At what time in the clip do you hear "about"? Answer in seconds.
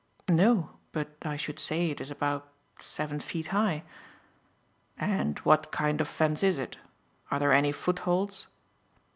2.09-2.51